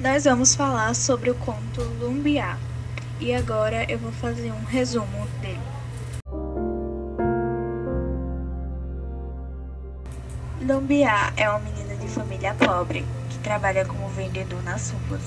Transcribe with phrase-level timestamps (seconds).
[0.00, 2.56] nós vamos falar sobre o conto Lumbiá.
[3.20, 5.58] E agora eu vou fazer um resumo dele.
[10.62, 15.22] Lumbiá é uma menina de família pobre que trabalha como vendedor nas ruas.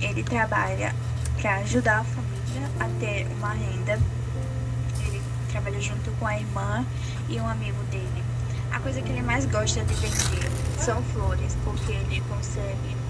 [0.00, 0.92] Ele trabalha
[1.40, 4.00] para ajudar a família a ter uma renda.
[5.06, 5.22] Ele
[5.52, 6.84] trabalha junto com a irmã
[7.28, 8.24] e um amigo dele.
[8.72, 10.50] A coisa que ele mais gosta de vender
[10.80, 13.05] são flores, porque ele consegue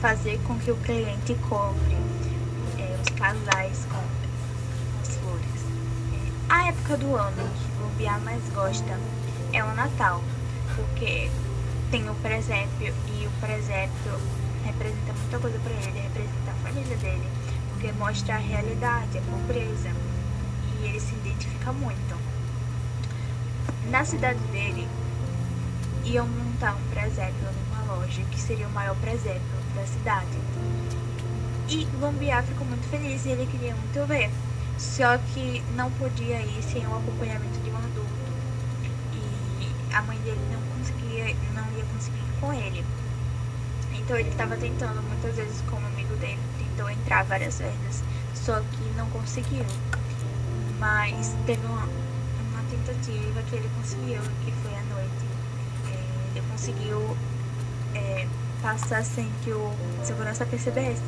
[0.00, 1.96] fazer com que o cliente compre,
[2.78, 4.30] é, os casais comprem
[5.02, 5.66] as flores.
[6.14, 8.98] É, a época do ano que o Biá mais gosta
[9.52, 10.22] é o Natal,
[10.74, 11.30] porque
[11.90, 14.12] tem o presépio e o presépio
[14.64, 17.28] representa muita coisa para ele, representa a família dele,
[17.72, 19.90] porque mostra a realidade, a pobreza
[20.80, 22.16] e ele se identifica muito.
[23.90, 24.88] Na cidade dele,
[26.04, 29.40] iam montar um presépio numa loja que seria o maior presépio
[29.74, 30.38] da cidade.
[31.68, 34.30] E Lambiá ficou muito feliz e ele queria muito ver.
[34.78, 38.10] Só que não podia ir sem o acompanhamento de um adulto.
[39.12, 42.84] E a mãe dele não conseguia, não ia conseguir ir com ele.
[43.92, 48.02] Então ele estava tentando muitas vezes como amigo dele, tentou entrar várias vezes,
[48.34, 49.64] só que não conseguiu.
[50.78, 55.24] Mas teve uma, uma tentativa que ele conseguiu, que foi à noite.
[56.34, 57.16] Ele conseguiu
[58.10, 58.26] é,
[58.60, 59.72] passar sem que o
[60.02, 61.02] segurança percebesse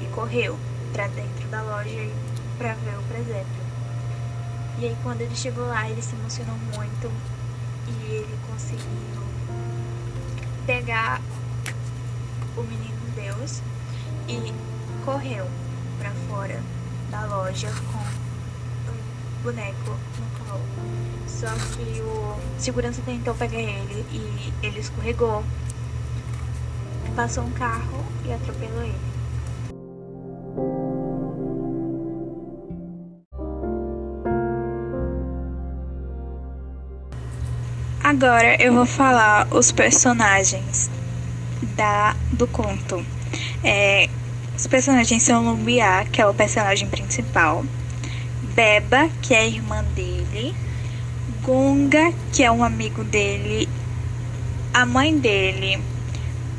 [0.00, 0.58] e correu
[0.92, 2.10] para dentro da loja
[2.58, 3.62] para ver o presépio.
[4.78, 7.10] E aí quando ele chegou lá, ele se emocionou muito
[7.88, 9.22] e ele conseguiu
[10.66, 11.20] pegar
[12.56, 13.62] o menino Deus
[14.28, 14.52] e
[15.04, 15.46] correu
[15.98, 16.60] para fora
[17.10, 17.98] da loja com
[18.90, 20.62] o boneco no colo.
[21.26, 25.44] Só que o segurança tentou pegar ele e ele escorregou
[27.12, 29.12] passou um carro e atropelou ele.
[38.02, 40.90] Agora eu vou falar os personagens
[41.76, 43.04] da do conto.
[43.64, 44.08] É,
[44.56, 47.64] os personagens são Lumbiá, que é o personagem principal,
[48.54, 50.54] Beba, que é a irmã dele,
[51.42, 53.68] Gunga, que é um amigo dele,
[54.74, 55.82] a mãe dele,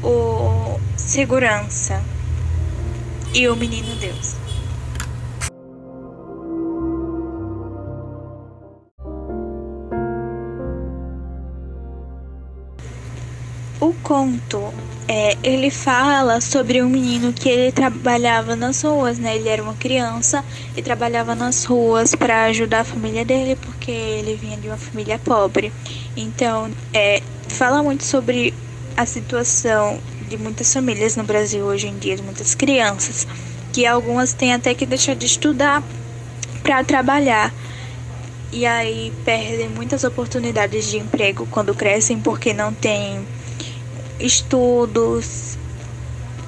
[0.03, 2.03] o segurança
[3.34, 4.36] e o menino Deus.
[13.80, 14.74] O conto,
[15.09, 19.36] é, ele fala sobre um menino que ele trabalhava nas ruas, né?
[19.36, 20.44] Ele era uma criança
[20.78, 25.19] e trabalhava nas ruas para ajudar a família dele, porque ele vinha de uma família
[25.19, 25.74] pobre.
[26.16, 28.53] Então, é, fala muito sobre
[28.96, 33.28] a situação de muitas famílias no Brasil hoje em dia, de muitas crianças,
[33.72, 35.84] que algumas têm até que deixar de estudar
[36.62, 37.54] para trabalhar.
[38.52, 43.26] E aí perdem muitas oportunidades de emprego quando crescem porque não têm
[44.20, 45.58] estudos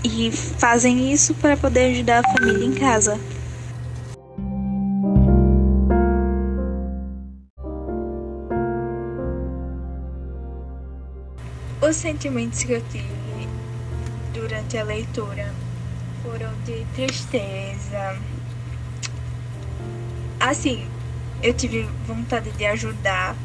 [0.03, 3.19] e fazem isso para poder ajudar a família em casa.
[11.81, 13.47] Os sentimentos que eu tive
[14.33, 15.53] durante a leitura
[16.23, 18.19] foram de tristeza.
[20.39, 20.87] Assim,
[21.43, 23.35] eu tive vontade de ajudar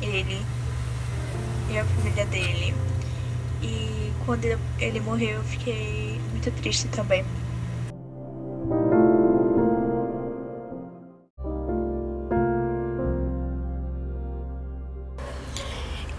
[0.00, 0.40] ele
[1.70, 2.74] e a família dele.
[3.62, 4.44] E quando
[4.78, 7.24] ele morreu, eu fiquei muito triste também.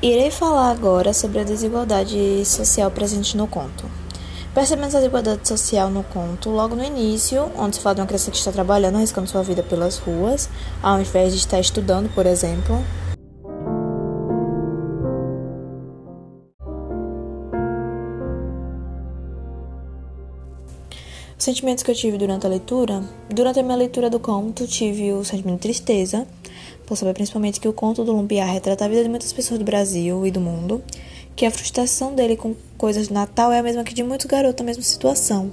[0.06, 3.90] Irei falar agora sobre a desigualdade social presente no conto.
[4.54, 8.30] Percebemos a desigualdade social no conto logo no início, onde se fala de uma criança
[8.30, 10.48] que está trabalhando, arriscando sua vida pelas ruas,
[10.80, 12.84] ao invés de estar estudando, por exemplo.
[21.46, 25.24] Sentimentos que eu tive durante a leitura, durante a minha leitura do conto, tive o
[25.24, 26.28] sentimento de tristeza,
[26.88, 29.66] por saber principalmente que o conto do Lumpiá retrata a vida de muitas pessoas do
[29.66, 30.84] Brasil e do mundo,
[31.36, 34.60] que a frustração dele com coisas de Natal é a mesma que de muitos garotos
[34.60, 35.52] na mesma situação.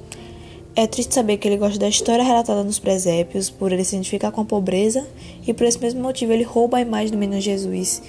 [0.75, 4.33] É triste saber que ele gosta da história relatada nos presépios, por ele se identificar
[4.33, 5.07] com a pobreza,
[5.47, 8.01] e por esse mesmo motivo ele rouba a imagem do menino Jesus,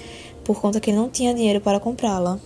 [0.45, 2.39] por conta que ele não tinha dinheiro para comprá-la.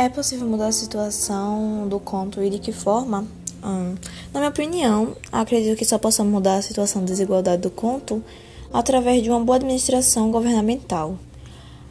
[0.00, 3.26] É possível mudar a situação do conto e de que forma?
[3.62, 3.96] Hum,
[4.32, 8.24] na minha opinião, acredito que só possa mudar a situação de desigualdade do conto
[8.72, 11.18] através de uma boa administração governamental.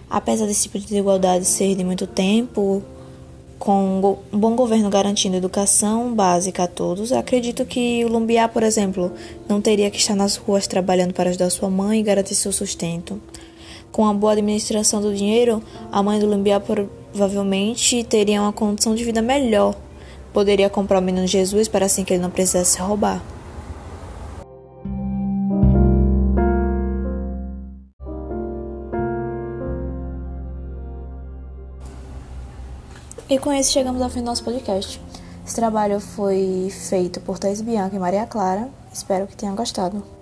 [0.09, 2.81] Apesar desse tipo de desigualdade ser de muito tempo,
[3.59, 9.11] com um bom governo garantindo educação básica a todos, acredito que o Lumbiá, por exemplo,
[9.47, 13.21] não teria que estar nas ruas trabalhando para ajudar sua mãe e garantir seu sustento.
[13.91, 19.03] Com a boa administração do dinheiro, a mãe do Lumbiá provavelmente teria uma condição de
[19.03, 19.75] vida melhor.
[20.31, 23.21] Poderia comprar o menino Jesus para assim que ele não precisasse roubar.
[33.29, 34.99] E com isso chegamos ao fim do nosso podcast.
[35.45, 38.69] Esse trabalho foi feito por Thais Bianca e Maria Clara.
[38.91, 40.18] Espero que tenham gostado.